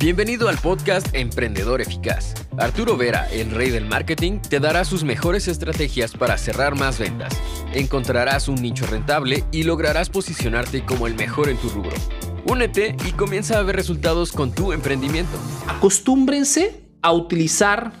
Bienvenido 0.00 0.48
al 0.48 0.56
podcast 0.58 1.08
Emprendedor 1.12 1.80
Eficaz. 1.80 2.32
Arturo 2.56 2.96
Vera, 2.96 3.28
el 3.32 3.50
rey 3.50 3.70
del 3.70 3.84
marketing, 3.84 4.38
te 4.38 4.60
dará 4.60 4.84
sus 4.84 5.02
mejores 5.02 5.48
estrategias 5.48 6.12
para 6.12 6.38
cerrar 6.38 6.76
más 6.76 7.00
ventas. 7.00 7.36
Encontrarás 7.74 8.46
un 8.46 8.62
nicho 8.62 8.86
rentable 8.86 9.42
y 9.50 9.64
lograrás 9.64 10.08
posicionarte 10.08 10.84
como 10.84 11.08
el 11.08 11.16
mejor 11.16 11.48
en 11.48 11.56
tu 11.56 11.68
rubro. 11.70 11.96
Únete 12.46 12.94
y 13.08 13.10
comienza 13.10 13.58
a 13.58 13.62
ver 13.64 13.74
resultados 13.74 14.30
con 14.30 14.52
tu 14.52 14.72
emprendimiento. 14.72 15.36
Acostúmbrense 15.66 16.88
a 17.02 17.12
utilizar 17.12 17.92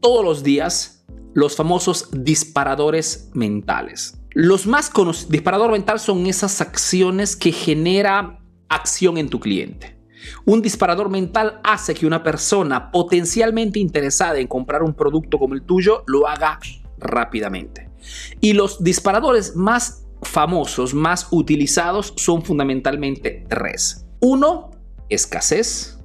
todos 0.00 0.24
los 0.24 0.44
días 0.44 1.04
los 1.34 1.56
famosos 1.56 2.08
disparadores 2.12 3.30
mentales. 3.34 4.16
Los 4.30 4.68
más 4.68 4.90
conocidos, 4.90 5.32
disparador 5.32 5.72
mental 5.72 5.98
son 5.98 6.24
esas 6.28 6.60
acciones 6.60 7.34
que 7.34 7.50
genera 7.50 8.38
acción 8.68 9.18
en 9.18 9.28
tu 9.28 9.40
cliente. 9.40 10.01
Un 10.44 10.62
disparador 10.62 11.08
mental 11.10 11.60
hace 11.64 11.94
que 11.94 12.06
una 12.06 12.22
persona 12.22 12.90
potencialmente 12.90 13.78
interesada 13.78 14.38
en 14.38 14.46
comprar 14.46 14.82
un 14.82 14.94
producto 14.94 15.38
como 15.38 15.54
el 15.54 15.62
tuyo 15.62 16.04
lo 16.06 16.28
haga 16.28 16.58
rápidamente. 16.98 17.90
Y 18.40 18.52
los 18.52 18.82
disparadores 18.82 19.56
más 19.56 20.04
famosos, 20.22 20.94
más 20.94 21.28
utilizados, 21.30 22.14
son 22.16 22.42
fundamentalmente 22.42 23.44
tres. 23.48 24.06
Uno, 24.20 24.70
escasez. 25.08 25.98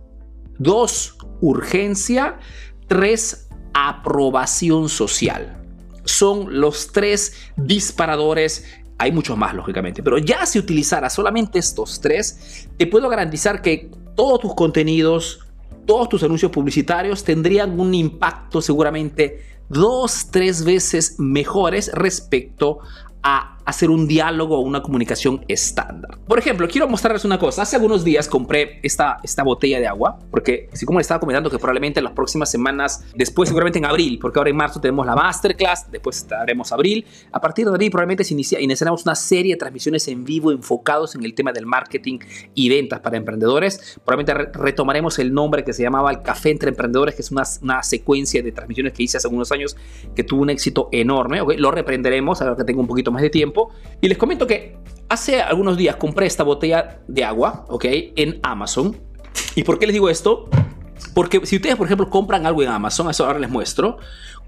Dos, 0.58 1.18
urgencia. 1.42 2.40
Tres, 2.88 3.50
aprobación 3.74 4.90
social. 4.90 5.62
Son 6.04 6.60
los 6.60 6.92
tres 6.92 7.34
disparadores 7.58 8.64
hay 9.00 9.12
muchos 9.12 9.38
más, 9.38 9.54
lógicamente, 9.54 10.02
pero 10.02 10.18
ya 10.18 10.46
si 10.46 10.58
utilizara 10.58 11.10
solamente 11.10 11.60
estos 11.60 12.02
tres, 12.02 12.68
te 12.78 12.88
puedo 12.88 13.10
garantizar 13.10 13.62
que 13.62 13.92
todos 14.18 14.40
tus 14.40 14.56
contenidos, 14.56 15.42
todos 15.86 16.10
tus 16.10 16.24
anuncios 16.24 16.52
publicitarios 16.52 17.24
tendrían 17.24 17.80
un 17.80 17.94
impacto 17.94 18.64
seguramente 18.64 19.44
dos, 19.70 20.30
tres 20.32 20.66
veces 20.66 21.20
mejores 21.20 21.92
respecto 21.94 22.80
a 23.22 23.57
hacer 23.68 23.90
un 23.90 24.08
diálogo 24.08 24.58
o 24.58 24.62
una 24.62 24.82
comunicación 24.82 25.44
estándar. 25.50 26.18
Por 26.26 26.40
ejemplo, 26.40 26.70
quiero 26.70 26.88
mostrarles 26.88 27.26
una 27.26 27.38
cosa. 27.38 27.64
Hace 27.64 27.76
algunos 27.76 28.06
días 28.06 28.30
compré 28.30 28.80
esta, 28.82 29.20
esta 29.24 29.44
botella 29.44 29.78
de 29.78 29.88
agua, 29.88 30.20
porque 30.32 30.70
así 30.72 30.86
como 30.86 31.00
les 31.00 31.04
estaba 31.04 31.20
comentando 31.20 31.50
que 31.50 31.58
probablemente 31.58 32.00
en 32.00 32.06
las 32.06 32.14
próximas 32.14 32.50
semanas, 32.50 33.04
después 33.14 33.50
seguramente 33.50 33.78
en 33.78 33.84
abril, 33.84 34.20
porque 34.22 34.40
ahora 34.40 34.52
en 34.52 34.56
marzo 34.56 34.80
tenemos 34.80 35.06
la 35.06 35.16
masterclass, 35.16 35.92
después 35.92 36.16
estaremos 36.16 36.72
abril. 36.72 37.06
A 37.34 37.42
partir 37.42 37.66
de 37.66 37.72
abril 37.72 37.92
probablemente 37.92 38.24
se 38.24 38.34
inicia, 38.36 38.58
iniciaremos 38.62 39.04
una 39.04 39.16
serie 39.16 39.56
de 39.56 39.58
transmisiones 39.58 40.08
en 40.08 40.24
vivo 40.24 40.54
enfocados 40.54 41.16
en 41.16 41.26
el 41.26 41.36
tema 41.36 41.52
del 41.52 41.66
marketing 41.66 42.20
y 42.54 42.70
ventas 42.70 43.02
para 43.02 43.18
emprendedores. 43.18 44.00
Probablemente 44.06 44.58
retomaremos 44.58 45.20
el 45.20 45.34
nombre 45.34 45.66
que 45.66 45.74
se 45.74 45.84
llamaba 45.84 46.10
el 46.12 46.22
Café 46.22 46.52
entre 46.52 46.70
Emprendedores, 46.70 47.16
que 47.16 47.22
es 47.22 47.32
una, 47.32 47.44
una 47.62 47.84
secuencia 47.84 48.42
de 48.42 48.54
transmisiones 48.54 48.94
que 48.94 49.04
hice 49.04 49.18
hace 49.18 49.28
algunos 49.28 49.52
años 49.52 49.76
que 50.16 50.24
tuvo 50.24 50.44
un 50.44 50.52
éxito 50.52 50.88
enorme. 50.94 51.42
¿okay? 51.42 51.58
Lo 51.58 51.72
reprenderemos 51.72 52.42
ahora 52.42 52.56
que 52.56 52.64
tengo 52.64 52.80
un 52.80 52.88
poquito 52.88 53.12
más 53.12 53.22
de 53.22 53.30
tiempo 53.30 53.57
y 54.02 54.08
les 54.08 54.18
comento 54.18 54.48
que 54.48 54.78
hace 55.10 55.42
algunos 55.42 55.78
días 55.78 55.96
compré 55.96 56.26
esta 56.26 56.44
botella 56.44 57.00
de 57.08 57.24
agua, 57.24 57.66
¿ok? 57.70 57.86
En 58.16 58.40
Amazon. 58.44 58.98
¿Y 59.56 59.64
por 59.64 59.80
qué 59.80 59.88
les 59.88 59.94
digo 59.94 60.10
esto? 60.10 60.50
Porque 61.14 61.46
si 61.46 61.58
ustedes, 61.58 61.76
por 61.76 61.86
ejemplo, 61.86 62.10
compran 62.10 62.46
algo 62.46 62.62
en 62.64 62.70
Amazon, 62.70 63.10
eso 63.10 63.26
ahora 63.26 63.40
les 63.40 63.50
muestro, 63.50 63.98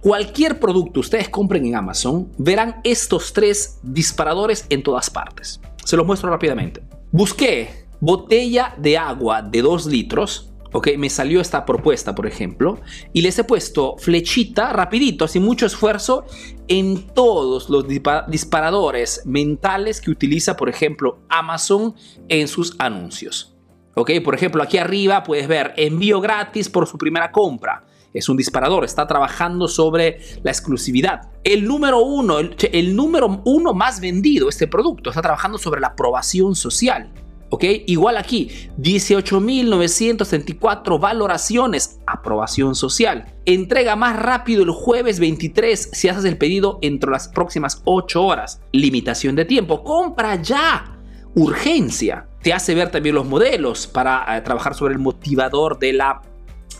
cualquier 0.01 0.59
producto 0.59 0.99
ustedes 0.99 1.29
compren 1.29 1.65
en 1.65 1.75
Amazon, 1.75 2.31
verán 2.37 2.81
estos 2.83 3.33
tres 3.33 3.79
disparadores 3.83 4.65
en 4.69 4.83
todas 4.83 5.09
partes. 5.09 5.59
Se 5.83 5.95
los 5.97 6.05
muestro 6.05 6.29
rápidamente. 6.29 6.83
Busqué 7.11 7.85
botella 7.99 8.75
de 8.77 8.97
agua 8.97 9.41
de 9.41 9.61
2 9.61 9.85
litros 9.87 10.49
Ok, 10.71 10.89
me 10.97 11.09
salió 11.09 11.41
esta 11.41 11.65
propuesta, 11.65 12.13
por 12.13 12.27
ejemplo, 12.27 12.79
y 13.11 13.21
les 13.21 13.39
he 13.39 13.43
puesto 13.43 13.95
flechita 13.97 14.71
rapidito, 14.71 15.27
sin 15.27 15.43
mucho 15.43 15.65
esfuerzo, 15.65 16.25
en 16.69 17.07
todos 17.07 17.69
los 17.69 17.85
disparadores 17.87 19.23
mentales 19.25 19.99
que 19.99 20.11
utiliza, 20.11 20.55
por 20.55 20.69
ejemplo, 20.69 21.19
Amazon 21.27 21.95
en 22.29 22.47
sus 22.47 22.75
anuncios. 22.79 23.55
Ok, 23.95 24.11
por 24.23 24.35
ejemplo, 24.35 24.63
aquí 24.63 24.77
arriba 24.77 25.23
puedes 25.23 25.47
ver 25.47 25.73
envío 25.75 26.21
gratis 26.21 26.69
por 26.69 26.87
su 26.87 26.97
primera 26.97 27.31
compra. 27.31 27.85
Es 28.13 28.29
un 28.29 28.37
disparador, 28.37 28.85
está 28.85 29.05
trabajando 29.07 29.67
sobre 29.67 30.19
la 30.43 30.51
exclusividad. 30.51 31.31
El 31.43 31.65
número 31.65 31.99
uno, 32.01 32.39
el, 32.39 32.55
el 32.71 32.95
número 32.95 33.41
uno 33.45 33.73
más 33.73 33.99
vendido, 33.99 34.47
este 34.47 34.67
producto, 34.67 35.09
está 35.09 35.21
trabajando 35.21 35.57
sobre 35.57 35.81
la 35.81 35.87
aprobación 35.87 36.55
social. 36.55 37.11
¿Ok? 37.51 37.63
Igual 37.87 38.17
aquí, 38.17 38.51
18.934 38.77 40.99
valoraciones, 40.99 41.99
aprobación 42.05 42.75
social. 42.75 43.33
Entrega 43.45 43.95
más 43.95 44.19
rápido 44.19 44.61
el 44.63 44.69
jueves 44.69 45.19
23 45.19 45.89
si 45.91 46.09
haces 46.09 46.25
el 46.25 46.37
pedido 46.37 46.77
entre 46.81 47.09
las 47.09 47.27
próximas 47.27 47.81
8 47.85 48.23
horas. 48.23 48.61
Limitación 48.71 49.35
de 49.35 49.45
tiempo, 49.45 49.83
compra 49.83 50.39
ya. 50.41 50.95
Urgencia. 51.35 52.27
Te 52.43 52.53
hace 52.53 52.75
ver 52.75 52.91
también 52.91 53.15
los 53.15 53.25
modelos 53.25 53.87
para 53.87 54.37
eh, 54.37 54.41
trabajar 54.41 54.75
sobre 54.75 54.93
el 54.93 54.99
motivador 54.99 55.79
de 55.79 55.93
la, 55.93 56.21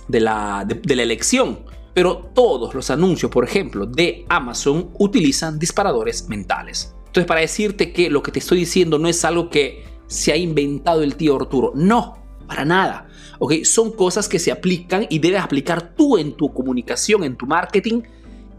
de 0.08 0.20
la, 0.20 0.66
de 0.66 0.96
la 0.96 1.04
elección. 1.04 1.62
Pero 1.96 2.30
todos 2.36 2.76
los 2.76 2.92
anuncios, 2.92 3.32
por 3.32 3.44
ejemplo, 3.44 3.88
de 3.88 4.24
Amazon 4.30 4.92
utilizan 5.00 5.58
disparadores 5.58 6.30
mentales. 6.30 6.94
Entonces, 7.08 7.26
para 7.26 7.42
decirte 7.42 7.92
que 7.92 8.12
lo 8.12 8.22
que 8.22 8.32
te 8.32 8.38
estoy 8.38 8.60
diciendo 8.60 9.00
no 9.00 9.08
es 9.08 9.26
algo 9.26 9.50
que 9.50 9.89
se 10.10 10.34
ha 10.34 10.36
inventado 10.36 11.02
el 11.04 11.16
tío 11.16 11.38
Arturo. 11.38 11.72
No, 11.76 12.18
para 12.48 12.66
nada. 12.66 13.08
¿ok? 13.38 13.64
Son 13.64 13.92
cosas 13.92 14.28
que 14.28 14.40
se 14.40 14.52
aplican 14.52 15.08
y 15.10 15.20
debes 15.20 15.42
aplicar 15.42 15.96
tú 15.96 16.18
en 16.18 16.34
tu 16.34 16.54
comunicación, 16.54 17.24
en 17.24 17.38
tu 17.38 17.46
marketing, 17.46 18.02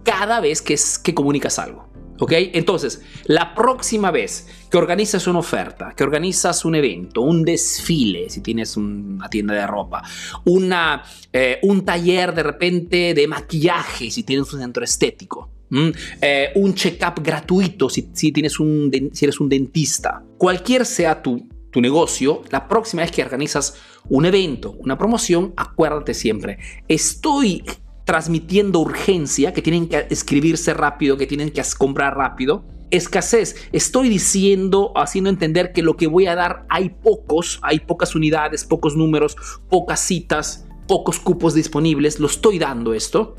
cada 0.02 0.40
vez 0.40 0.62
que, 0.62 0.78
que 1.02 1.14
comunicas 1.14 1.58
algo. 1.58 1.90
¿Ok? 2.18 2.32
Entonces, 2.36 3.02
la 3.24 3.54
próxima 3.54 4.10
vez 4.10 4.46
que 4.70 4.76
organizas 4.76 5.26
una 5.26 5.38
oferta, 5.38 5.94
que 5.96 6.04
organizas 6.04 6.66
un 6.66 6.74
evento, 6.74 7.22
un 7.22 7.44
desfile, 7.44 8.28
si 8.28 8.42
tienes 8.42 8.76
una 8.76 9.28
tienda 9.30 9.54
de 9.54 9.66
ropa, 9.66 10.02
una, 10.44 11.02
eh, 11.32 11.58
un 11.62 11.82
taller 11.82 12.34
de 12.34 12.42
repente 12.42 13.14
de 13.14 13.26
maquillaje, 13.26 14.10
si 14.10 14.22
tienes 14.22 14.52
un 14.52 14.60
centro 14.60 14.84
estético, 14.84 15.48
Mm, 15.70 15.90
eh, 16.20 16.50
un 16.56 16.74
check-up 16.74 17.22
gratuito 17.22 17.88
si, 17.88 18.02
tienes 18.02 18.58
un, 18.60 18.90
si 19.12 19.24
eres 19.24 19.40
un 19.40 19.48
dentista. 19.48 20.22
Cualquier 20.36 20.84
sea 20.84 21.22
tu, 21.22 21.48
tu 21.70 21.80
negocio, 21.80 22.42
la 22.50 22.68
próxima 22.68 23.02
vez 23.02 23.12
que 23.12 23.22
organizas 23.22 23.76
un 24.08 24.26
evento, 24.26 24.72
una 24.72 24.98
promoción, 24.98 25.54
acuérdate 25.56 26.14
siempre, 26.14 26.58
estoy 26.88 27.64
transmitiendo 28.04 28.80
urgencia, 28.80 29.52
que 29.52 29.62
tienen 29.62 29.88
que 29.88 30.06
escribirse 30.10 30.74
rápido, 30.74 31.16
que 31.16 31.28
tienen 31.28 31.50
que 31.50 31.62
comprar 31.78 32.16
rápido. 32.16 32.64
Escasez, 32.90 33.54
estoy 33.70 34.08
diciendo, 34.08 34.92
haciendo 34.96 35.30
entender 35.30 35.72
que 35.72 35.82
lo 35.82 35.96
que 35.96 36.08
voy 36.08 36.26
a 36.26 36.34
dar 36.34 36.66
hay 36.68 36.88
pocos, 36.88 37.60
hay 37.62 37.78
pocas 37.78 38.16
unidades, 38.16 38.64
pocos 38.64 38.96
números, 38.96 39.36
pocas 39.68 40.00
citas, 40.00 40.66
pocos 40.88 41.20
cupos 41.20 41.54
disponibles, 41.54 42.18
lo 42.18 42.26
estoy 42.26 42.58
dando 42.58 42.94
esto. 42.94 43.36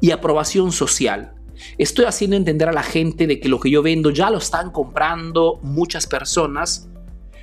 Y 0.00 0.10
aprobación 0.10 0.72
social, 0.72 1.37
Estoy 1.78 2.04
haciendo 2.04 2.36
entender 2.36 2.68
a 2.68 2.72
la 2.72 2.82
gente 2.82 3.26
de 3.26 3.40
que 3.40 3.48
lo 3.48 3.60
que 3.60 3.70
yo 3.70 3.82
vendo 3.82 4.10
ya 4.10 4.30
lo 4.30 4.38
están 4.38 4.70
comprando 4.70 5.58
muchas 5.62 6.06
personas. 6.06 6.88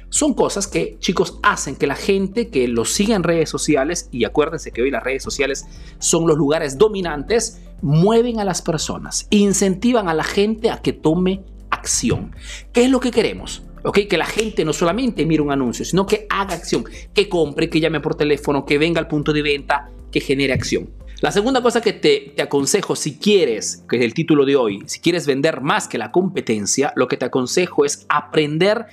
Son 0.09 0.33
cosas 0.33 0.67
que, 0.67 0.97
chicos, 0.99 1.39
hacen 1.43 1.75
que 1.75 1.87
la 1.87 1.95
gente 1.95 2.49
que 2.49 2.67
lo 2.67 2.85
siga 2.85 3.15
en 3.15 3.23
redes 3.23 3.49
sociales, 3.49 4.07
y 4.11 4.23
acuérdense 4.23 4.71
que 4.71 4.81
hoy 4.81 4.91
las 4.91 5.03
redes 5.03 5.23
sociales 5.23 5.65
son 5.99 6.27
los 6.27 6.37
lugares 6.37 6.77
dominantes, 6.77 7.61
mueven 7.81 8.39
a 8.39 8.45
las 8.45 8.61
personas, 8.61 9.27
incentivan 9.29 10.07
a 10.07 10.13
la 10.13 10.23
gente 10.23 10.69
a 10.69 10.81
que 10.81 10.93
tome 10.93 11.43
acción. 11.69 12.35
¿Qué 12.71 12.85
es 12.85 12.89
lo 12.89 12.99
que 12.99 13.11
queremos? 13.11 13.63
¿ok? 13.85 13.99
Que 14.09 14.17
la 14.17 14.25
gente 14.25 14.65
no 14.65 14.73
solamente 14.73 15.25
mire 15.25 15.41
un 15.41 15.51
anuncio, 15.51 15.85
sino 15.85 16.05
que 16.05 16.25
haga 16.29 16.55
acción, 16.55 16.85
que 17.13 17.29
compre, 17.29 17.69
que 17.69 17.79
llame 17.79 17.99
por 17.99 18.15
teléfono, 18.15 18.65
que 18.65 18.77
venga 18.77 18.99
al 18.99 19.07
punto 19.07 19.31
de 19.31 19.41
venta, 19.41 19.89
que 20.11 20.19
genere 20.19 20.53
acción. 20.53 20.89
La 21.25 21.31
segunda 21.31 21.63
cosa 21.63 21.81
que 21.81 21.91
te, 21.91 22.39
aconsejo 22.39 22.95
si 22.95 23.17
quieres, 23.17 23.83
que 23.89 23.97
es 23.97 24.03
el 24.03 24.13
título 24.13 24.45
de 24.45 24.55
hoy, 24.55 24.83
si 24.85 24.99
quieres 24.99 25.25
vender 25.25 25.59
más 25.59 25.87
que 25.87 25.97
la 25.97 26.11
competencia, 26.11 26.93
lo 26.95 27.07
que 27.07 27.17
te 27.17 27.25
aconsejo 27.25 27.83
es 27.83 28.05
aprender 28.09 28.85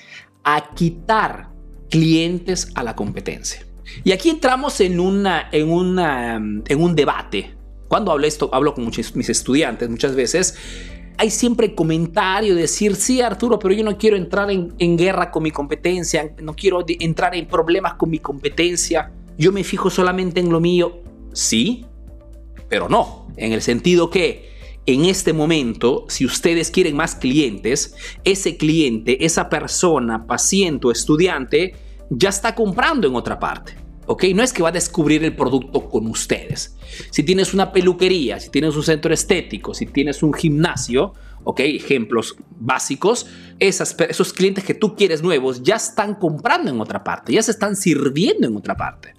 a 0.43 0.73
quitar 0.75 1.51
clientes 1.91 2.73
a 2.75 2.85
la 2.85 2.97
competencia. 2.97 3.67
Y 4.03 4.13
aquí 4.13 4.31
entramos 4.31 4.81
en, 4.81 4.99
una, 4.99 5.51
en, 5.53 5.69
una, 5.69 6.37
en 6.37 6.81
un 6.83 6.97
debate. 6.97 7.55
Cuando 7.87 8.11
hablo 8.11 8.27
esto, 8.27 8.49
hablo 8.55 8.73
con 8.73 8.85
muchos, 8.85 9.15
mis 9.15 9.29
estudiantes 9.29 9.91
muchas 9.91 10.15
veces, 10.15 10.57
hay 11.19 11.29
siempre 11.29 11.75
comentario 11.75 12.55
de 12.55 12.63
decir, 12.63 12.97
sí 12.97 13.21
Arturo, 13.21 13.59
pero 13.59 13.75
yo 13.75 13.85
no 13.85 13.99
quiero 13.99 14.17
entrar 14.17 14.51
en, 14.51 14.73
en 14.79 14.97
guerra 14.97 15.31
con 15.31 15.43
mi 15.43 15.51
competencia, 15.51 16.35
no 16.41 16.57
quiero 16.57 16.83
entrar 16.89 17.37
en 17.37 17.47
problemas 17.47 17.93
con 17.97 18.09
mi 18.09 18.21
competencia, 18.21 19.13
yo 19.37 19.53
me 19.53 19.63
fijo 19.65 19.91
solamente 19.91 20.41
en 20.41 20.49
lo 20.49 20.61
mío. 20.61 21.03
Sí, 21.35 21.87
pero 22.73 22.89
no, 22.89 23.27
en 23.37 23.53
el 23.53 23.61
sentido 23.61 24.09
que 24.09 24.81
en 24.87 25.05
este 25.05 25.35
momento, 25.35 26.07
si 26.09 26.25
ustedes 26.25 26.71
quieren 26.71 26.97
más 26.97 27.15
clientes, 27.15 27.95
ese 28.25 28.57
cliente, 28.57 29.27
esa 29.27 29.51
persona, 29.51 30.27
paciente 30.27 30.87
o 30.87 30.91
estudiante, 30.91 31.75
ya 32.09 32.31
está 32.31 32.55
comprando 32.55 33.07
en 33.07 33.15
otra 33.15 33.39
parte. 33.39 33.77
¿ok? 34.07 34.25
No 34.35 34.43
es 34.43 34.55
que 34.55 34.63
va 34.63 34.71
a 34.71 34.73
descubrir 34.73 35.23
el 35.23 35.37
producto 35.37 35.87
con 35.91 36.07
ustedes. 36.07 36.75
Si 37.11 37.23
tienes 37.23 37.53
una 37.53 37.73
peluquería, 37.73 38.41
si 38.41 38.49
tienes 38.49 38.75
un 38.75 38.85
centro 38.85 39.13
estético, 39.13 39.75
si 39.75 39.85
tienes 39.85 40.23
un 40.23 40.33
gimnasio, 40.33 41.13
¿ok? 41.45 41.61
Ejemplos 41.61 42.37
básicos, 42.59 43.27
esos 43.59 44.33
clientes 44.33 44.65
que 44.65 44.73
tú 44.73 44.97
quieres 44.97 45.23
nuevos 45.23 45.63
ya 45.63 45.77
están 45.77 46.15
comprando 46.15 46.71
en 46.71 46.81
otra 46.81 47.05
parte, 47.05 47.35
ya 47.35 47.43
se 47.43 47.51
están 47.51 47.77
sirviendo 47.77 48.47
en 48.47 48.57
otra 48.57 48.79
parte. 48.79 49.13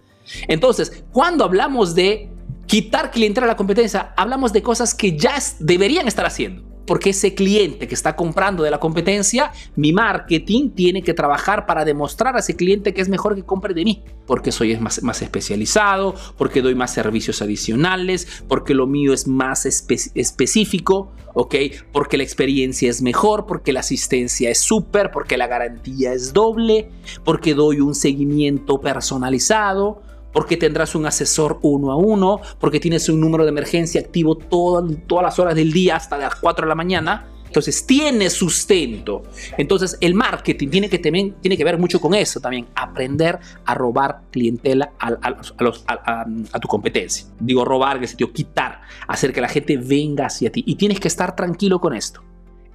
Entonces, 0.48 1.04
cuando 1.12 1.44
hablamos 1.44 1.94
de 1.94 2.33
quitar 2.74 3.12
clientela 3.12 3.46
a 3.46 3.50
la 3.50 3.56
competencia, 3.56 4.16
hablamos 4.18 4.52
de 4.52 4.64
cosas 4.64 4.96
que 4.96 5.16
ya 5.16 5.36
deberían 5.60 6.08
estar 6.08 6.26
haciendo 6.26 6.64
porque 6.88 7.12
ese 7.12 7.36
cliente 7.36 7.88
que 7.88 7.94
está 7.94 8.16
comprando 8.16 8.64
de 8.64 8.72
la 8.72 8.80
competencia, 8.80 9.52
mi 9.76 9.94
marketing 9.94 10.72
tiene 10.72 11.02
que 11.02 11.14
trabajar 11.14 11.66
para 11.66 11.86
demostrar 11.86 12.36
a 12.36 12.40
ese 12.40 12.56
cliente 12.56 12.94
que 12.94 13.02
es 13.02 13.10
mejor 13.10 13.36
que 13.36 13.44
compre 13.44 13.74
de 13.74 13.86
mí, 13.86 14.04
porque 14.26 14.52
soy 14.52 14.76
más, 14.78 15.02
más 15.04 15.22
especializado, 15.22 16.16
porque 16.36 16.62
doy 16.62 16.76
más 16.76 16.92
servicios 16.92 17.42
adicionales, 17.42 18.44
porque 18.48 18.74
lo 18.74 18.88
mío 18.88 19.14
es 19.14 19.28
más 19.28 19.66
específico, 19.66 21.12
¿ok? 21.36 21.56
Porque 21.94 22.18
la 22.18 22.24
experiencia 22.24 22.90
es 22.90 23.02
mejor, 23.02 23.46
porque 23.46 23.72
la 23.72 23.80
asistencia 23.80 24.50
es 24.50 24.60
súper, 24.60 25.12
porque 25.12 25.38
la 25.38 25.48
garantía 25.48 26.12
es 26.12 26.34
doble, 26.34 26.90
porque 27.24 27.54
doy 27.54 27.80
un 27.80 27.96
seguimiento 27.96 28.82
personalizado, 28.82 30.02
porque 30.34 30.58
tendrás 30.58 30.96
un 30.96 31.06
asesor 31.06 31.60
uno 31.62 31.92
a 31.92 31.96
uno, 31.96 32.42
porque 32.60 32.80
tienes 32.80 33.08
un 33.08 33.22
número 33.22 33.44
de 33.44 33.50
emergencia 33.50 34.02
activo 34.02 34.36
todas 34.36 35.24
las 35.24 35.40
horas 35.40 35.56
del 35.56 35.72
día 35.72 35.96
hasta 35.96 36.18
las 36.18 36.36
4 36.36 36.66
de 36.66 36.70
la 36.70 36.76
mañana. 36.76 37.30
Entonces 37.46 37.86
tiene 37.86 38.32
sustento. 38.32 39.22
Entonces 39.60 39.96
el 40.02 40.16
marketing 40.16 40.70
tiene 40.70 40.90
que, 40.90 40.98
tiene 40.98 41.56
que 41.56 41.64
ver 41.64 41.78
mucho 41.78 42.02
con 42.02 42.16
eso 42.16 42.40
también. 42.40 42.66
Aprender 42.74 43.38
a 43.64 43.76
robar 43.76 44.24
clientela 44.32 44.92
a, 44.98 45.16
a, 45.22 46.60
tu 46.60 46.68
competencia. 46.68 47.28
Digo 47.40 47.64
robar, 47.64 48.00
que 48.00 48.08
sentido 48.08 48.34
quitar, 48.34 48.82
hacer 49.08 49.32
que 49.32 49.40
la 49.40 49.48
gente 49.48 49.78
venga 49.78 50.26
hacia 50.26 50.52
ti. 50.52 50.64
Y 50.66 50.76
tienes 50.76 51.00
que 51.00 51.08
estar 51.08 51.36
tranquilo 51.36 51.80
con 51.80 51.94
esto. 51.94 52.24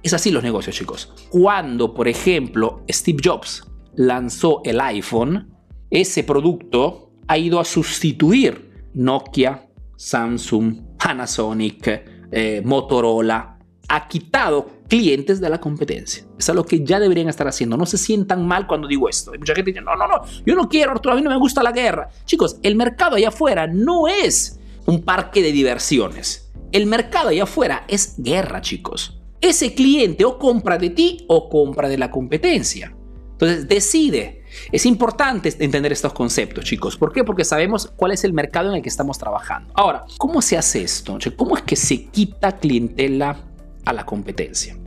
Es 0.01 0.13
así 0.13 0.31
los 0.31 0.43
negocios, 0.43 0.77
chicos. 0.77 1.13
Cuando, 1.29 1.93
por 1.93 2.07
ejemplo, 2.07 2.85
Steve 2.89 3.19
Jobs 3.21 3.69
lanzó 3.97 4.61
el 4.63 4.79
iPhone, 4.79 5.53
ese 5.89 6.23
producto 6.23 7.08
ha 7.29 7.37
ido 7.37 7.59
a 7.59 7.63
sustituir 7.63 8.89
Nokia, 8.95 9.69
Samsung, 9.95 10.97
Panasonic, 10.97 12.27
eh, 12.31 12.61
Motorola. 12.65 13.59
Ha 13.87 14.07
quitado 14.07 14.67
clientes 14.87 15.39
de 15.39 15.47
la 15.47 15.59
competencia. 15.59 16.25
Es 16.39 16.49
lo 16.49 16.65
que 16.65 16.83
ya 16.83 16.99
deberían 16.99 17.29
estar 17.29 17.47
haciendo. 17.47 17.77
No 17.77 17.85
se 17.85 17.99
sientan 17.99 18.47
mal 18.47 18.65
cuando 18.65 18.87
digo 18.87 19.07
esto. 19.07 19.31
Hay 19.31 19.37
mucha 19.37 19.53
gente 19.53 19.71
dice, 19.71 19.81
no, 19.81 19.95
no, 19.95 20.07
no, 20.07 20.21
yo 20.43 20.55
no 20.55 20.67
quiero, 20.67 20.91
Arturo, 20.91 21.13
a 21.13 21.17
mí 21.17 21.21
no 21.21 21.29
me 21.29 21.37
gusta 21.37 21.61
la 21.61 21.71
guerra. 21.71 22.09
Chicos, 22.25 22.57
el 22.63 22.75
mercado 22.75 23.15
allá 23.15 23.27
afuera 23.27 23.67
no 23.67 24.07
es 24.07 24.59
un 24.87 25.03
parque 25.03 25.43
de 25.43 25.51
diversiones. 25.51 26.51
El 26.71 26.87
mercado 26.87 27.29
allá 27.29 27.43
afuera 27.43 27.85
es 27.87 28.15
guerra, 28.17 28.61
chicos. 28.61 29.21
Ese 29.39 29.75
cliente 29.75 30.25
o 30.25 30.39
compra 30.39 30.79
de 30.79 30.89
ti 30.89 31.25
o 31.27 31.47
compra 31.47 31.87
de 31.87 31.99
la 31.99 32.09
competencia. 32.09 32.95
Entonces, 33.39 33.67
decide 33.67 34.39
es 34.71 34.85
importante 34.85 35.53
entender 35.59 35.91
estos 35.91 36.13
conceptos, 36.13 36.65
chicos. 36.65 36.97
¿Por 36.97 37.11
qué? 37.11 37.23
Porque 37.23 37.45
sabemos 37.45 37.91
cuál 37.95 38.11
es 38.11 38.23
el 38.23 38.33
mercado 38.33 38.69
en 38.69 38.75
el 38.75 38.81
que 38.81 38.89
estamos 38.89 39.17
trabajando. 39.17 39.71
Ahora, 39.75 40.05
¿cómo 40.17 40.41
se 40.41 40.57
hace 40.57 40.83
esto? 40.83 41.17
¿Cómo 41.35 41.55
es 41.55 41.63
que 41.63 41.75
se 41.75 42.05
quita 42.05 42.57
clientela 42.57 43.37
a 43.85 43.93
la 43.93 44.05
competencia? 44.05 44.77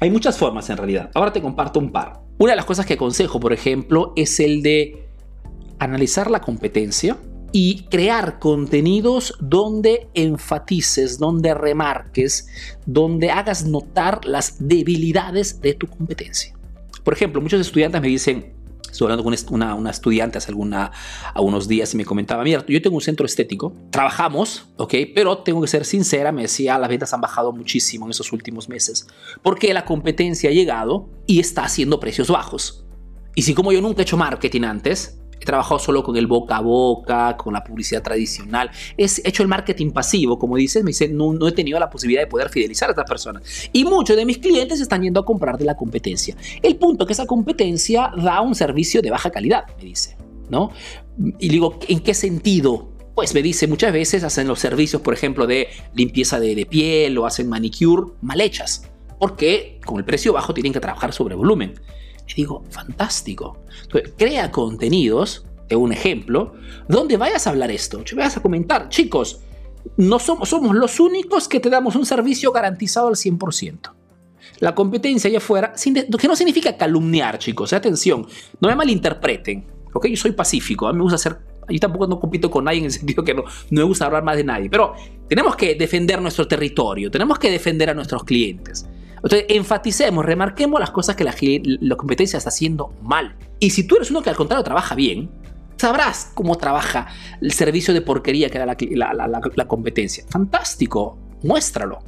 Hay 0.00 0.10
muchas 0.10 0.36
formas 0.36 0.68
en 0.70 0.76
realidad. 0.76 1.10
Ahora 1.14 1.32
te 1.32 1.40
comparto 1.40 1.78
un 1.78 1.90
par. 1.90 2.20
Una 2.38 2.52
de 2.52 2.56
las 2.56 2.64
cosas 2.64 2.86
que 2.86 2.94
aconsejo, 2.94 3.40
por 3.40 3.52
ejemplo, 3.52 4.12
es 4.16 4.38
el 4.38 4.62
de 4.62 5.08
analizar 5.78 6.30
la 6.30 6.40
competencia 6.40 7.16
y 7.50 7.84
crear 7.84 8.38
contenidos 8.38 9.34
donde 9.40 10.08
enfatices, 10.14 11.18
donde 11.18 11.54
remarques, 11.54 12.46
donde 12.84 13.30
hagas 13.30 13.64
notar 13.64 14.24
las 14.24 14.56
debilidades 14.58 15.60
de 15.60 15.74
tu 15.74 15.86
competencia. 15.86 16.57
Por 17.08 17.14
ejemplo, 17.14 17.40
muchos 17.40 17.58
estudiantes 17.62 18.02
me 18.02 18.08
dicen, 18.08 18.52
Estuve 18.90 19.06
hablando 19.06 19.24
con 19.24 19.34
una, 19.54 19.74
una 19.74 19.90
estudiante 19.90 20.36
hace 20.36 20.50
alguna, 20.50 20.92
algunos 21.32 21.66
días 21.66 21.94
y 21.94 21.96
me 21.96 22.04
comentaba, 22.04 22.44
mira, 22.44 22.62
yo 22.68 22.82
tengo 22.82 22.96
un 22.96 23.00
centro 23.00 23.24
estético, 23.24 23.74
trabajamos, 23.90 24.66
¿ok? 24.76 24.94
Pero 25.14 25.38
tengo 25.38 25.62
que 25.62 25.68
ser 25.68 25.86
sincera, 25.86 26.32
me 26.32 26.42
decía, 26.42 26.78
las 26.78 26.90
ventas 26.90 27.14
han 27.14 27.22
bajado 27.22 27.50
muchísimo 27.52 28.04
en 28.04 28.10
esos 28.10 28.30
últimos 28.30 28.68
meses, 28.68 29.06
porque 29.42 29.72
la 29.72 29.86
competencia 29.86 30.50
ha 30.50 30.52
llegado 30.52 31.08
y 31.26 31.40
está 31.40 31.64
haciendo 31.64 31.98
precios 31.98 32.28
bajos. 32.28 32.84
Y 33.34 33.42
si 33.42 33.54
como 33.54 33.72
yo 33.72 33.80
nunca 33.80 34.00
he 34.00 34.02
hecho 34.02 34.18
marketing 34.18 34.64
antes, 34.64 35.18
He 35.40 35.44
trabajado 35.44 35.78
solo 35.78 36.02
con 36.02 36.16
el 36.16 36.26
boca 36.26 36.56
a 36.56 36.60
boca, 36.60 37.36
con 37.36 37.52
la 37.52 37.62
publicidad 37.62 38.02
tradicional. 38.02 38.70
He 38.96 39.06
hecho 39.24 39.42
el 39.42 39.48
marketing 39.48 39.90
pasivo, 39.90 40.38
como 40.38 40.56
dices, 40.56 40.82
me 40.82 40.88
dice, 40.88 41.08
no, 41.08 41.46
he 41.46 41.52
tenido 41.52 41.78
la 41.78 41.90
posibilidad 41.90 42.22
de 42.22 42.26
poder 42.26 42.48
fidelizar 42.48 42.88
a 42.88 42.92
estas 42.92 43.08
personas. 43.08 43.42
Y 43.72 43.84
muchos 43.84 44.16
de 44.16 44.24
mis 44.24 44.38
clientes 44.38 44.80
están 44.80 45.02
yendo 45.02 45.20
a 45.20 45.24
comprar 45.24 45.58
de 45.58 45.64
la 45.64 45.76
competencia. 45.76 46.36
El 46.62 46.76
punto 46.76 47.04
es 47.04 47.06
que 47.08 47.12
esa 47.12 47.26
competencia 47.26 48.12
da 48.16 48.40
un 48.40 48.54
servicio 48.54 49.02
de 49.02 49.10
baja 49.10 49.30
calidad, 49.30 49.64
me 49.76 49.84
dice, 49.84 50.16
¿no? 50.48 50.70
Y 51.38 51.48
digo, 51.48 51.78
¿en 51.88 52.00
qué 52.00 52.14
sentido? 52.14 52.90
Pues 53.14 53.34
me 53.34 53.42
dice, 53.42 53.66
muchas 53.66 53.92
veces 53.92 54.22
hacen 54.22 54.46
los 54.46 54.60
servicios, 54.60 55.02
por 55.02 55.12
ejemplo, 55.12 55.46
de 55.46 55.68
limpieza 55.94 56.38
de, 56.38 56.54
de 56.54 56.66
piel 56.66 57.18
o 57.18 57.26
hacen 57.26 57.48
manicure 57.48 58.12
mal 58.20 58.40
hechas, 58.40 58.88
porque 59.18 59.80
con 59.84 59.98
el 59.98 60.04
precio 60.04 60.32
bajo 60.32 60.54
tienen 60.54 60.72
que 60.72 60.80
trabajar 60.80 61.12
sobre 61.12 61.34
volumen. 61.34 61.74
Y 62.28 62.34
digo, 62.34 62.64
fantástico. 62.70 63.58
crea 64.16 64.50
contenidos, 64.50 65.44
de 65.68 65.76
un 65.76 65.92
ejemplo, 65.92 66.54
donde 66.88 67.16
vayas 67.16 67.46
a 67.46 67.50
hablar 67.50 67.70
esto, 67.70 67.98
te 67.98 68.14
vayas 68.14 68.36
a 68.36 68.42
comentar, 68.42 68.88
chicos, 68.88 69.40
no 69.96 70.18
somos, 70.18 70.48
somos 70.48 70.74
los 70.74 70.98
únicos 71.00 71.48
que 71.48 71.60
te 71.60 71.70
damos 71.70 71.94
un 71.96 72.06
servicio 72.06 72.52
garantizado 72.52 73.08
al 73.08 73.14
100%. 73.14 73.92
La 74.60 74.74
competencia 74.74 75.28
allá 75.28 75.38
afuera, 75.38 75.72
que 75.74 76.28
no 76.28 76.36
significa 76.36 76.76
calumniar, 76.76 77.38
chicos, 77.38 77.72
atención, 77.72 78.26
no 78.60 78.68
me 78.68 78.74
malinterpreten, 78.74 79.66
ok, 79.92 80.06
yo 80.06 80.16
soy 80.16 80.32
pacífico, 80.32 80.86
a 80.86 80.92
mí 80.92 80.96
me 80.96 81.02
gusta 81.02 81.16
hacer, 81.16 81.38
yo 81.68 81.78
tampoco 81.78 82.06
no 82.06 82.18
compito 82.18 82.50
con 82.50 82.64
nadie 82.64 82.78
en 82.78 82.86
el 82.86 82.92
sentido 82.92 83.22
que 83.22 83.34
no, 83.34 83.42
no 83.42 83.80
me 83.80 83.82
gusta 83.82 84.06
hablar 84.06 84.24
más 84.24 84.36
de 84.36 84.44
nadie, 84.44 84.70
pero 84.70 84.94
tenemos 85.28 85.54
que 85.54 85.74
defender 85.74 86.20
nuestro 86.20 86.48
territorio, 86.48 87.10
tenemos 87.10 87.38
que 87.38 87.50
defender 87.50 87.90
a 87.90 87.94
nuestros 87.94 88.24
clientes. 88.24 88.86
Entonces, 89.22 89.46
enfaticemos, 89.48 90.24
remarquemos 90.24 90.80
las 90.80 90.90
cosas 90.90 91.16
que 91.16 91.24
la, 91.24 91.34
la 91.80 91.96
competencia 91.96 92.36
está 92.36 92.50
haciendo 92.50 92.94
mal. 93.02 93.36
Y 93.58 93.70
si 93.70 93.86
tú 93.86 93.96
eres 93.96 94.10
uno 94.10 94.22
que 94.22 94.30
al 94.30 94.36
contrario 94.36 94.64
trabaja 94.64 94.94
bien, 94.94 95.30
sabrás 95.78 96.30
cómo 96.34 96.56
trabaja 96.56 97.06
el 97.40 97.52
servicio 97.52 97.94
de 97.94 98.02
porquería 98.02 98.50
que 98.50 98.58
da 98.58 98.66
la, 98.66 99.66
competencia. 99.66 100.24
Fantástico, 100.28 101.18
muéstralo. 101.42 102.00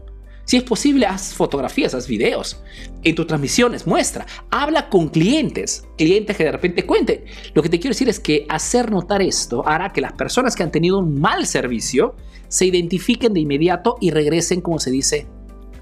Si 0.45 0.57
es 0.57 0.65
posible, 0.65 1.07
haz 1.07 1.33
fotografías, 1.33 1.95
haz 1.95 2.09
videos. 2.09 2.61
En 3.05 3.15
tus 3.15 3.27
transmisiones, 3.29 3.87
muestra. 3.87 4.27
Habla 4.51 4.89
con 4.89 5.09
clientes, 5.09 5.87
clientes 5.97 6.37
que 6.37 6.45
de 6.45 6.53
repente 6.53 6.85
cuenten. 6.85 7.25
Lo 7.55 7.63
que 7.63 7.69
te 7.69 7.79
quiero 7.79 7.93
decir 7.93 8.09
es 8.09 8.19
que 8.19 8.47
hacer 8.49 8.91
notar 8.91 9.23
esto 9.23 9.67
hará 9.67 9.93
que 9.93 10.01
las 10.01 10.15
personas 10.15 10.57
que 10.57 10.65
han 10.65 10.73
tenido 10.73 10.99
un 10.99 11.21
mal 11.21 11.47
servicio 11.47 12.17
se 12.49 12.67
identifiquen 12.67 13.33
de 13.33 13.41
inmediato 13.41 13.97
y 14.01 14.11
regresen, 14.11 14.61
como 14.61 14.81
se 14.81 14.91
dice, 14.91 15.29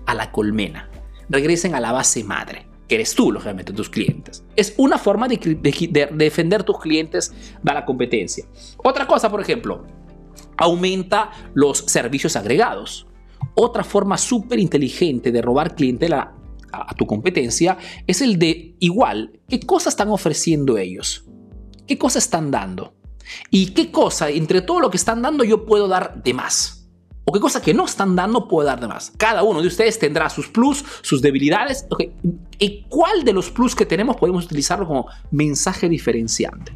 a 0.04 0.14
la 0.14 0.30
colmena 0.32 0.90
regresen 1.28 1.74
a 1.74 1.80
la 1.80 1.92
base 1.92 2.24
madre, 2.24 2.66
que 2.86 2.96
eres 2.96 3.14
tú, 3.14 3.32
lógicamente, 3.32 3.72
tus 3.72 3.90
clientes. 3.90 4.44
Es 4.56 4.74
una 4.76 4.98
forma 4.98 5.28
de, 5.28 5.36
defender 6.12 6.64
tus 6.64 6.78
clientes 6.78 7.32
de 7.62 7.72
la 7.72 7.84
competencia. 7.84 8.46
Otra 8.78 9.06
cosa, 9.06 9.30
por 9.30 9.40
ejemplo, 9.40 9.86
aumenta 10.56 11.30
los 11.54 11.78
servicios 11.78 12.36
agregados. 12.36 13.06
Otra 13.54 13.84
forma 13.84 14.18
súper 14.18 14.58
inteligente 14.58 15.30
de 15.30 15.42
robar 15.42 15.74
clientela 15.74 16.34
a, 16.72 16.90
a 16.90 16.94
tu 16.94 17.06
competencia 17.06 17.78
es 18.06 18.20
el 18.22 18.38
de 18.38 18.76
igual, 18.80 19.40
¿qué 19.48 19.60
cosas 19.60 19.94
están 19.94 20.08
ofreciendo 20.08 20.78
ellos? 20.78 21.24
¿Qué 21.86 21.96
cosas 21.96 22.24
están 22.24 22.50
dando? 22.50 22.94
¿Y 23.50 23.70
qué 23.70 23.90
cosa 23.90 24.30
entre 24.30 24.62
todo 24.62 24.80
lo 24.80 24.90
que 24.90 24.96
están 24.96 25.22
dando 25.22 25.44
yo 25.44 25.66
puedo 25.66 25.88
dar 25.88 26.22
de 26.22 26.34
más? 26.34 26.77
O 27.28 27.32
qué 27.32 27.40
cosa 27.40 27.60
que 27.60 27.74
no 27.74 27.84
están 27.84 28.16
dando 28.16 28.48
puedo 28.48 28.66
dar 28.66 28.80
de 28.80 28.88
más. 28.88 29.12
Cada 29.18 29.42
uno 29.42 29.60
de 29.60 29.68
ustedes 29.68 29.98
tendrá 29.98 30.30
sus 30.30 30.48
plus, 30.48 30.82
sus 31.02 31.20
debilidades. 31.20 31.86
¿Y 32.58 32.84
cuál 32.88 33.22
de 33.22 33.34
los 33.34 33.50
plus 33.50 33.74
que 33.74 33.84
tenemos 33.84 34.16
podemos 34.16 34.46
utilizarlo 34.46 34.86
como 34.86 35.06
mensaje 35.30 35.90
diferenciante? 35.90 36.72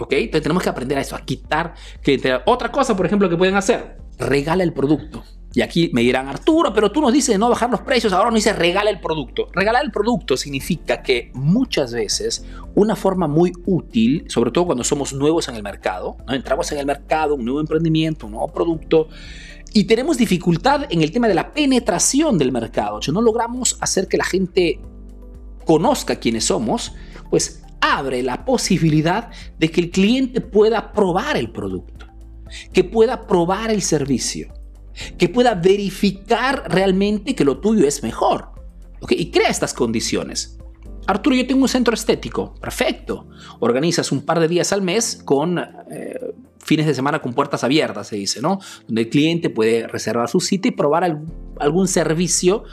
¿Ok? 0.00 0.14
Entonces 0.14 0.42
tenemos 0.44 0.62
que 0.62 0.70
aprender 0.70 0.96
a 0.96 1.02
eso, 1.02 1.14
a 1.14 1.20
quitar 1.20 1.74
clientela. 2.02 2.42
Otra 2.46 2.72
cosa, 2.72 2.96
por 2.96 3.04
ejemplo, 3.04 3.28
que 3.28 3.36
pueden 3.36 3.54
hacer, 3.54 3.98
regala 4.18 4.64
el 4.64 4.72
producto. 4.72 5.22
Y 5.54 5.60
aquí 5.60 5.90
me 5.92 6.00
dirán, 6.00 6.28
Arturo, 6.28 6.72
pero 6.72 6.90
tú 6.90 7.02
nos 7.02 7.12
dices 7.12 7.38
no 7.38 7.50
bajar 7.50 7.70
los 7.70 7.82
precios, 7.82 8.14
ahora 8.14 8.30
nos 8.30 8.36
dices 8.36 8.56
regala 8.56 8.88
el 8.88 9.00
producto. 9.00 9.48
Regalar 9.52 9.84
el 9.84 9.90
producto 9.90 10.38
significa 10.38 11.02
que 11.02 11.30
muchas 11.34 11.92
veces 11.92 12.46
una 12.74 12.96
forma 12.96 13.28
muy 13.28 13.52
útil, 13.66 14.24
sobre 14.28 14.50
todo 14.50 14.64
cuando 14.64 14.84
somos 14.84 15.12
nuevos 15.12 15.48
en 15.48 15.56
el 15.56 15.62
mercado, 15.62 16.16
¿no? 16.26 16.32
entramos 16.32 16.72
en 16.72 16.78
el 16.78 16.86
mercado, 16.86 17.34
un 17.34 17.44
nuevo 17.44 17.60
emprendimiento, 17.60 18.24
un 18.24 18.32
nuevo 18.32 18.48
producto, 18.48 19.08
y 19.74 19.84
tenemos 19.84 20.18
dificultad 20.18 20.86
en 20.90 21.02
el 21.02 21.10
tema 21.10 21.28
de 21.28 21.34
la 21.34 21.52
penetración 21.52 22.38
del 22.38 22.52
mercado. 22.52 23.00
Si 23.00 23.10
no 23.10 23.22
logramos 23.22 23.76
hacer 23.80 24.08
que 24.08 24.16
la 24.16 24.24
gente 24.24 24.80
conozca 25.64 26.16
quiénes 26.16 26.44
somos, 26.44 26.92
pues 27.30 27.62
abre 27.80 28.22
la 28.22 28.44
posibilidad 28.44 29.30
de 29.58 29.70
que 29.70 29.80
el 29.80 29.90
cliente 29.90 30.40
pueda 30.40 30.92
probar 30.92 31.36
el 31.36 31.50
producto, 31.50 32.06
que 32.72 32.84
pueda 32.84 33.26
probar 33.26 33.70
el 33.70 33.82
servicio, 33.82 34.52
que 35.18 35.28
pueda 35.28 35.54
verificar 35.54 36.64
realmente 36.68 37.34
que 37.34 37.44
lo 37.44 37.58
tuyo 37.58 37.86
es 37.86 38.02
mejor. 38.02 38.52
Y 39.08 39.30
crea 39.30 39.48
estas 39.48 39.74
condiciones. 39.74 40.58
Arturo, 41.06 41.34
yo 41.34 41.46
tengo 41.46 41.62
un 41.62 41.68
centro 41.68 41.94
estético. 41.94 42.54
Perfecto. 42.60 43.26
Organizas 43.58 44.12
un 44.12 44.22
par 44.22 44.38
de 44.38 44.46
días 44.46 44.72
al 44.72 44.82
mes 44.82 45.20
con 45.24 45.58
eh, 45.58 46.34
fines 46.62 46.86
de 46.86 46.94
semana 46.94 47.20
con 47.20 47.34
puertas 47.34 47.64
abiertas, 47.64 48.08
se 48.08 48.16
dice, 48.16 48.40
¿no? 48.40 48.58
Donde 48.86 49.02
el 49.02 49.08
cliente 49.08 49.50
puede 49.50 49.86
reservar 49.86 50.28
su 50.28 50.40
sitio 50.40 50.70
y 50.70 50.74
probar 50.74 51.20
algún 51.58 51.88
servicio 51.88 52.64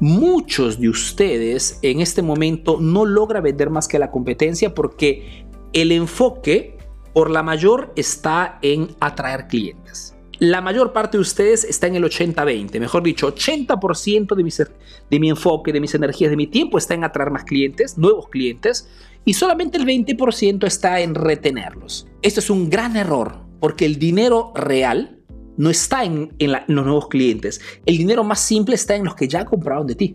Muchos 0.00 0.78
de 0.78 0.90
ustedes 0.90 1.78
en 1.80 2.00
este 2.00 2.20
momento 2.20 2.78
no 2.78 3.06
logra 3.06 3.40
vender 3.40 3.70
más 3.70 3.88
que 3.88 3.98
la 3.98 4.10
competencia 4.10 4.74
porque 4.74 5.46
el 5.72 5.92
enfoque 5.92 6.76
por 7.14 7.30
la 7.30 7.42
mayor 7.42 7.92
está 7.96 8.58
en 8.60 8.94
atraer 9.00 9.48
clientes. 9.48 10.14
La 10.38 10.60
mayor 10.60 10.92
parte 10.92 11.16
de 11.16 11.22
ustedes 11.22 11.64
está 11.64 11.86
en 11.86 11.96
el 11.96 12.04
80-20, 12.04 12.78
mejor 12.78 13.02
dicho, 13.02 13.34
80% 13.34 14.34
de 14.34 14.44
mi, 14.44 14.50
de 14.50 15.20
mi 15.20 15.30
enfoque, 15.30 15.72
de 15.72 15.80
mis 15.80 15.94
energías, 15.94 16.28
de 16.28 16.36
mi 16.36 16.46
tiempo 16.46 16.76
está 16.76 16.92
en 16.92 17.04
atraer 17.04 17.30
más 17.30 17.44
clientes, 17.44 17.96
nuevos 17.96 18.28
clientes, 18.28 18.86
y 19.26 19.34
solamente 19.34 19.76
el 19.76 19.84
20% 19.84 20.66
está 20.66 21.00
en 21.00 21.14
retenerlos. 21.14 22.06
Esto 22.22 22.40
es 22.40 22.48
un 22.48 22.70
gran 22.70 22.96
error 22.96 23.44
porque 23.60 23.84
el 23.84 23.98
dinero 23.98 24.52
real 24.54 25.20
no 25.56 25.68
está 25.68 26.04
en, 26.04 26.30
los 26.38 26.86
nuevos 26.86 27.08
clientes. 27.08 27.60
El 27.84 27.98
dinero 27.98 28.22
más 28.22 28.40
simple 28.40 28.76
está 28.76 28.94
en 28.94 29.04
los 29.04 29.16
que 29.16 29.26
ya 29.26 29.44
compraron 29.44 29.86
de 29.86 29.96
ti. 29.96 30.14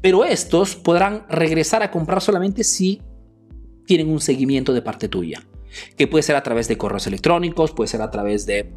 Pero 0.00 0.24
estos 0.24 0.76
podrán 0.76 1.26
regresar 1.28 1.82
a 1.82 1.90
comprar 1.90 2.22
solamente 2.22 2.64
si 2.64 3.02
tienen 3.86 4.08
un 4.08 4.20
seguimiento 4.20 4.72
de 4.72 4.80
parte 4.80 5.08
tuya, 5.08 5.42
que 5.96 6.06
puede 6.06 6.22
ser 6.22 6.36
a 6.36 6.42
través 6.42 6.68
de 6.68 6.78
correos 6.78 7.06
electrónicos, 7.06 7.72
puede 7.72 7.88
ser 7.88 8.00
a 8.00 8.10
través 8.10 8.46
de 8.46 8.72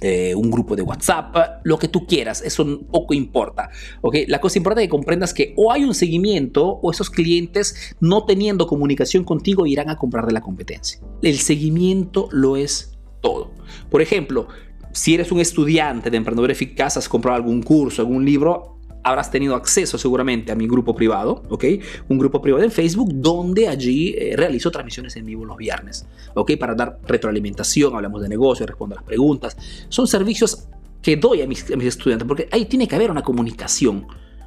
eh, 0.00 0.34
un 0.34 0.50
grupo 0.50 0.76
de 0.76 0.82
WhatsApp, 0.82 1.60
lo 1.62 1.78
que 1.78 1.88
tú 1.88 2.06
quieras, 2.06 2.42
eso 2.42 2.80
poco 2.90 3.12
importa. 3.12 3.70
¿okay? 4.00 4.26
La 4.26 4.40
cosa 4.40 4.58
importante 4.58 4.84
es 4.84 4.86
que 4.86 4.90
comprendas 4.90 5.34
que 5.34 5.52
o 5.56 5.70
hay 5.72 5.84
un 5.84 5.94
seguimiento 5.94 6.78
o 6.82 6.90
esos 6.90 7.10
clientes 7.10 7.94
no 8.00 8.24
teniendo 8.24 8.66
comunicación 8.66 9.24
contigo 9.24 9.66
irán 9.66 9.90
a 9.90 9.96
comprar 9.96 10.26
de 10.26 10.32
la 10.32 10.40
competencia. 10.40 11.00
El 11.22 11.38
seguimiento 11.38 12.28
lo 12.32 12.56
es 12.56 12.98
todo. 13.20 13.52
Por 13.90 14.00
ejemplo, 14.00 14.48
si 14.92 15.14
eres 15.14 15.30
un 15.32 15.40
estudiante 15.40 16.10
de 16.10 16.16
emprendedor 16.16 16.50
eficaz, 16.50 16.96
has 16.96 17.08
comprado 17.08 17.36
algún 17.36 17.62
curso, 17.62 18.00
algún 18.00 18.24
libro, 18.24 18.79
habrás 19.02 19.30
tenido 19.30 19.54
acceso 19.54 19.98
seguramente 19.98 20.52
a 20.52 20.54
mi 20.54 20.66
grupo 20.66 20.94
privado, 20.94 21.42
¿ok? 21.48 21.64
Un 22.08 22.18
grupo 22.18 22.40
privado 22.40 22.64
en 22.64 22.70
Facebook 22.70 23.10
donde 23.14 23.68
allí 23.68 24.14
eh, 24.16 24.34
realizo 24.36 24.70
transmisiones 24.70 25.16
en 25.16 25.24
vivo 25.24 25.44
los 25.44 25.56
viernes, 25.56 26.06
¿ok? 26.34 26.52
Para 26.58 26.74
dar 26.74 26.98
retroalimentación, 27.06 27.94
hablamos 27.94 28.22
de 28.22 28.28
negocio, 28.28 28.66
respondo 28.66 28.94
a 28.94 28.96
las 28.96 29.04
preguntas. 29.04 29.56
Son 29.88 30.06
servicios 30.06 30.68
que 31.02 31.16
doy 31.16 31.42
a 31.42 31.46
mis, 31.46 31.68
estudiantes 31.70 32.26
porque 32.26 32.48
ahí 32.52 32.66
tiene 32.66 32.86
que 32.86 32.94
haber 32.94 33.10
una 33.10 33.22
comunicación, 33.22 34.06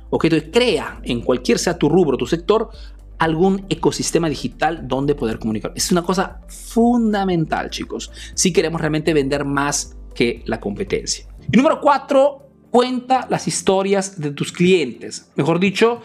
¿ok? 0.09 0.25
Entonces 0.25 0.49
crea 0.51 0.99
en 1.03 1.21
cualquier 1.21 1.57
sea 1.57 1.77
tu 1.77 1.89
rubro, 1.89 2.17
tu 2.17 2.27
sector, 2.27 2.69
algún 3.17 3.65
ecosistema 3.69 4.29
digital 4.29 4.87
donde 4.87 5.15
poder 5.15 5.39
comunicar. 5.39 5.71
Es 5.75 5.91
una 5.91 6.03
cosa 6.03 6.41
fundamental, 6.47 7.69
chicos, 7.69 8.11
si 8.33 8.51
queremos 8.51 8.81
realmente 8.81 9.13
vender 9.13 9.45
más 9.45 9.95
que 10.13 10.43
la 10.45 10.59
competencia. 10.59 11.25
Y 11.51 11.57
número 11.57 11.79
cuatro, 11.81 12.42
Cuenta 12.73 13.27
las 13.29 13.47
historias 13.47 14.19
de 14.19 14.31
tus 14.31 14.51
clientes. 14.51 15.29
Mejor 15.35 15.59
dicho, 15.59 16.01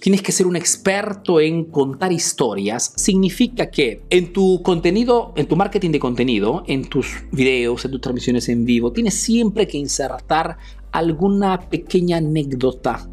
tienes 0.00 0.20
que 0.20 0.32
ser 0.32 0.48
un 0.48 0.56
experto 0.56 1.38
en 1.38 1.66
contar 1.66 2.10
historias. 2.10 2.92
Significa 2.96 3.70
que 3.70 4.02
en 4.10 4.32
tu 4.32 4.60
contenido, 4.64 5.32
en 5.36 5.46
tu 5.46 5.54
marketing 5.54 5.92
de 5.92 6.00
contenido, 6.00 6.64
en 6.66 6.88
tus 6.88 7.22
videos, 7.30 7.84
en 7.84 7.92
tus 7.92 8.00
transmisiones 8.00 8.48
en 8.48 8.64
vivo, 8.64 8.90
tienes 8.90 9.14
siempre 9.14 9.68
que 9.68 9.78
insertar 9.78 10.58
alguna 10.90 11.70
pequeña 11.70 12.16
anécdota 12.16 13.08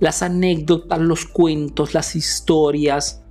las 0.00 0.22
anécdotas, 0.22 0.98
los 0.98 1.26
cuentos, 1.26 1.92
las 1.92 2.16
historias 2.16 3.22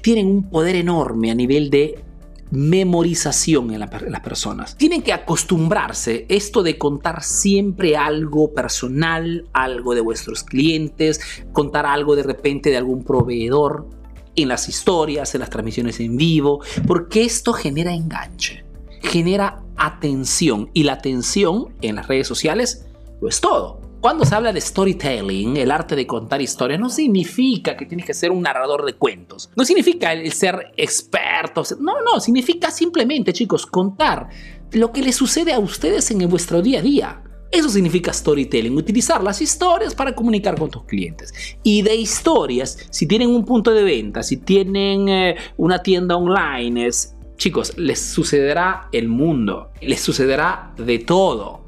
tienen 0.00 0.26
un 0.26 0.50
poder 0.50 0.76
enorme 0.76 1.30
a 1.30 1.34
nivel 1.34 1.68
de 1.68 2.02
memorización 2.50 3.72
en, 3.72 3.80
las 3.80 4.20
personas. 4.20 4.76
Tienen 4.76 5.02
que 5.02 5.12
acostumbrarse 5.12 6.26
esto 6.28 6.62
de 6.62 6.78
contar 6.78 7.22
siempre 7.22 7.96
algo 7.96 8.52
personal, 8.52 9.46
algo 9.52 9.94
de 9.94 10.00
vuestros 10.00 10.42
clientes, 10.42 11.20
contar 11.52 11.86
algo 11.86 12.16
de 12.16 12.22
repente 12.22 12.70
de 12.70 12.76
algún 12.76 13.04
proveedor 13.04 13.88
en 14.36 14.48
las 14.48 14.68
historias, 14.68 15.34
en 15.34 15.40
las 15.40 15.50
transmisiones 15.50 16.00
en 16.00 16.16
vivo, 16.16 16.62
porque 16.86 17.24
esto 17.24 17.52
genera 17.52 17.92
enganche, 17.92 18.64
genera 19.02 19.62
atención 19.76 20.70
y 20.72 20.84
la 20.84 20.94
atención 20.94 21.74
en 21.80 21.96
las 21.96 22.08
redes 22.08 22.26
sociales 22.26 22.86
lo 23.20 23.28
es 23.28 23.40
todo. 23.40 23.79
Cuando 24.00 24.24
se 24.24 24.34
habla 24.34 24.50
de 24.50 24.62
storytelling, 24.62 25.58
el 25.58 25.70
arte 25.70 25.94
de 25.94 26.06
contar 26.06 26.40
historias, 26.40 26.80
no 26.80 26.88
significa 26.88 27.76
que 27.76 27.84
tienes 27.84 28.06
que 28.06 28.14
ser 28.14 28.30
un 28.30 28.40
narrador 28.40 28.86
de 28.86 28.94
cuentos. 28.94 29.50
No 29.56 29.64
significa 29.66 30.14
el 30.14 30.32
ser 30.32 30.72
experto. 30.78 31.62
No, 31.78 32.00
no, 32.00 32.18
significa 32.18 32.70
simplemente, 32.70 33.34
chicos, 33.34 33.66
contar 33.66 34.30
lo 34.72 34.90
que 34.90 35.02
les 35.02 35.16
sucede 35.16 35.52
a 35.52 35.58
ustedes 35.58 36.10
en 36.10 36.26
vuestro 36.30 36.62
día 36.62 36.78
a 36.78 36.82
día. 36.82 37.22
Eso 37.50 37.68
significa 37.68 38.10
storytelling, 38.10 38.74
utilizar 38.74 39.22
las 39.22 39.42
historias 39.42 39.94
para 39.94 40.14
comunicar 40.14 40.58
con 40.58 40.70
tus 40.70 40.84
clientes. 40.84 41.34
Y 41.62 41.82
de 41.82 41.94
historias, 41.94 42.78
si 42.88 43.06
tienen 43.06 43.28
un 43.28 43.44
punto 43.44 43.70
de 43.74 43.82
venta, 43.82 44.22
si 44.22 44.38
tienen 44.38 45.10
eh, 45.10 45.36
una 45.58 45.82
tienda 45.82 46.16
online, 46.16 46.86
es, 46.86 47.16
chicos, 47.36 47.76
les 47.76 48.00
sucederá 48.00 48.88
el 48.92 49.08
mundo, 49.08 49.72
les 49.82 50.00
sucederá 50.00 50.72
de 50.78 51.00
todo. 51.00 51.59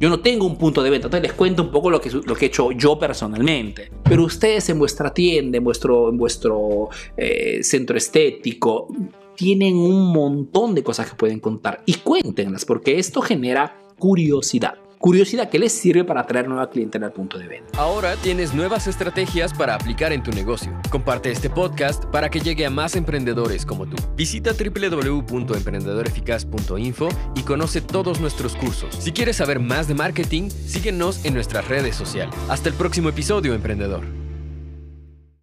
Yo 0.00 0.08
no 0.08 0.20
tengo 0.20 0.46
un 0.46 0.56
punto 0.56 0.82
de 0.82 0.88
venta, 0.88 1.08
entonces 1.08 1.28
les 1.28 1.36
cuento 1.36 1.62
un 1.62 1.70
poco 1.70 1.90
lo 1.90 2.00
que, 2.00 2.10
lo 2.10 2.34
que 2.34 2.46
he 2.46 2.48
hecho 2.48 2.72
yo 2.72 2.98
personalmente. 2.98 3.92
Pero 4.02 4.24
ustedes 4.24 4.70
en 4.70 4.78
vuestra 4.78 5.12
tienda, 5.12 5.58
en 5.58 5.64
vuestro, 5.64 6.08
en 6.08 6.16
vuestro 6.16 6.88
eh, 7.18 7.62
centro 7.62 7.98
estético, 7.98 8.88
tienen 9.36 9.76
un 9.76 10.10
montón 10.10 10.74
de 10.74 10.82
cosas 10.82 11.10
que 11.10 11.16
pueden 11.16 11.38
contar 11.38 11.82
y 11.84 11.94
cuéntenlas 11.96 12.64
porque 12.64 12.98
esto 12.98 13.20
genera 13.20 13.78
curiosidad. 13.98 14.78
Curiosidad 15.00 15.48
que 15.48 15.58
les 15.58 15.72
sirve 15.72 16.04
para 16.04 16.20
atraer 16.20 16.46
nueva 16.46 16.70
clientela 16.70 17.06
al 17.06 17.12
punto 17.12 17.38
de 17.38 17.48
venta. 17.48 17.80
Ahora 17.80 18.14
tienes 18.16 18.52
nuevas 18.54 18.86
estrategias 18.86 19.52
para 19.54 19.74
aplicar 19.74 20.12
en 20.12 20.22
tu 20.22 20.30
negocio. 20.30 20.78
Comparte 20.90 21.32
este 21.32 21.50
podcast 21.50 22.04
para 22.06 22.28
que 22.28 22.38
llegue 22.40 22.66
a 22.66 22.70
más 22.70 22.94
emprendedores 22.94 23.66
como 23.66 23.88
tú. 23.88 23.96
Visita 24.14 24.52
www.emprendedoreficaz.info 24.52 27.08
y 27.34 27.42
conoce 27.42 27.80
todos 27.80 28.20
nuestros 28.20 28.54
cursos. 28.56 28.94
Si 28.94 29.10
quieres 29.12 29.36
saber 29.36 29.58
más 29.58 29.88
de 29.88 29.94
marketing, 29.94 30.50
síguenos 30.50 31.24
en 31.24 31.32
nuestras 31.34 31.66
redes 31.66 31.96
sociales. 31.96 32.34
Hasta 32.48 32.68
el 32.68 32.74
próximo 32.74 33.08
episodio, 33.08 33.54
emprendedor. 33.54 34.19